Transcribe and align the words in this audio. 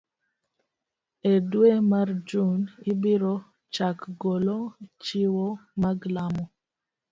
E 1.31 1.33
dwe 1.51 1.71
mar 1.91 2.09
Jun, 2.27 2.59
ibiro 2.91 3.35
chak 3.75 3.99
golo 4.21 4.57
chiwo 5.03 5.47
mag 5.81 5.99
lamo 6.13 6.45